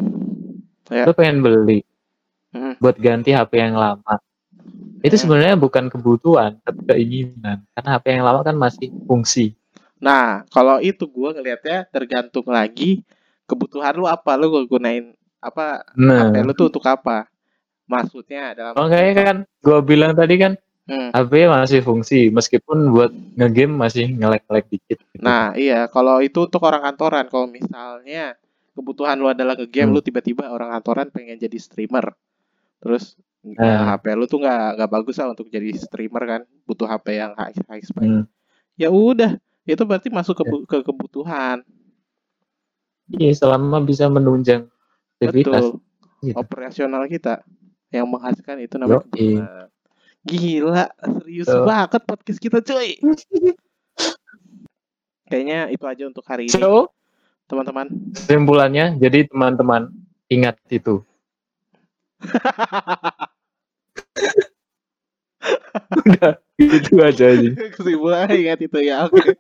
Ya. 0.88 1.04
Lu 1.04 1.12
pengen 1.12 1.42
beli 1.42 1.82
Hmm. 2.54 2.78
buat 2.78 2.96
ganti 2.96 3.34
HP 3.34 3.58
yang 3.60 3.76
lama. 3.76 4.22
Itu 5.02 5.18
Hmm. 5.18 5.24
sebenarnya 5.26 5.58
bukan 5.58 5.90
kebutuhan, 5.90 6.62
tapi 6.62 6.86
keinginan. 6.86 7.66
Karena 7.74 7.90
HP 7.98 8.06
yang 8.14 8.24
lama 8.24 8.40
kan 8.42 8.56
masih 8.56 8.94
fungsi. 9.04 9.58
Nah, 9.98 10.46
kalau 10.54 10.78
itu 10.78 11.10
gua 11.10 11.34
ngelihatnya 11.34 11.90
tergantung 11.90 12.46
lagi 12.48 13.02
kebutuhan 13.44 13.98
lu 13.98 14.06
apa, 14.06 14.38
lu 14.38 14.54
gunain 14.70 15.12
apa 15.42 15.82
Nah, 15.98 16.30
HP 16.30 16.46
lu 16.46 16.54
tuh 16.54 16.70
untuk 16.70 16.86
apa? 16.86 17.26
Maksudnya 17.88 18.54
dalam 18.54 18.78
makanya 18.78 19.14
kan 19.18 19.38
gua 19.60 19.80
bilang 19.82 20.14
tadi 20.14 20.36
kan 20.38 20.54
Hmm. 20.88 21.12
HP 21.12 21.52
masih 21.52 21.80
fungsi 21.84 22.32
meskipun 22.32 22.96
buat 22.96 23.12
ngegame 23.36 23.76
masih 23.76 24.08
ngelek-ngelek 24.16 24.66
dikit. 24.72 24.98
gitu. 25.04 25.20
Nah, 25.20 25.52
iya, 25.54 25.92
kalau 25.92 26.24
itu 26.24 26.48
untuk 26.48 26.64
orang 26.64 26.80
kantoran, 26.80 27.28
kalau 27.28 27.44
misalnya 27.46 28.40
kebutuhan 28.72 29.20
lu 29.20 29.28
adalah 29.28 29.60
nge-game, 29.60 29.92
Hmm. 29.92 29.96
lu 29.96 30.02
tiba-tiba 30.02 30.48
orang 30.48 30.72
kantoran 30.72 31.12
pengen 31.12 31.36
jadi 31.36 31.60
streamer. 31.60 32.16
Terus 32.80 33.20
Nah. 33.48 33.96
HP 33.96 34.12
lu 34.16 34.28
tuh 34.28 34.44
nggak 34.44 34.76
nggak 34.76 34.92
bagus 34.92 35.16
lah 35.20 35.32
untuk 35.32 35.48
jadi 35.48 35.72
streamer 35.72 36.24
kan, 36.24 36.42
butuh 36.64 36.84
HP 36.84 37.16
yang 37.16 37.32
high, 37.36 37.56
high 37.68 37.84
spec. 37.84 38.04
Hmm. 38.04 38.24
Ya 38.76 38.92
udah, 38.92 39.40
itu 39.64 39.84
berarti 39.84 40.08
masuk 40.12 40.40
ke, 40.40 40.44
Ya. 40.44 40.56
ke 40.68 40.78
kebutuhan. 40.84 41.64
Iya, 43.08 43.32
selama 43.34 43.80
bisa 43.80 44.08
menunjang 44.08 44.68
aktivitas. 45.18 45.64
Betul. 45.64 45.80
Gitu. 46.24 46.36
Operasional 46.36 47.08
kita 47.08 47.44
yang 47.88 48.08
menghasilkan 48.08 48.60
itu 48.60 48.76
namanya 48.76 49.04
kebutuhan. 49.08 49.68
Gila, 50.28 50.92
serius 51.24 51.48
Yo. 51.48 51.64
banget 51.64 52.04
podcast 52.04 52.40
kita, 52.44 52.60
cuy. 52.60 53.00
Kayaknya 55.28 55.72
itu 55.72 55.84
aja 55.88 56.04
untuk 56.08 56.24
hari 56.28 56.52
ini, 56.52 56.56
So, 56.56 56.92
teman-teman. 57.48 57.88
kesimpulannya, 58.16 59.00
jadi 59.00 59.28
teman-teman 59.28 59.92
ingat 60.28 60.60
itu. 60.68 61.04
Udah, 66.08 66.34
itu 66.60 66.94
aja 67.00 67.26
aja. 67.32 67.50
Kesimpulannya 67.72 68.36
ingat 68.36 68.60
itu 68.64 68.80
ya, 68.84 69.08
oke. 69.08 69.32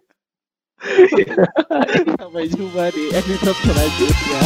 Sampai 2.21 2.45
jumpa 2.54 2.93
di 2.93 3.10
episode 3.12 3.60
selanjutnya. 3.65 4.41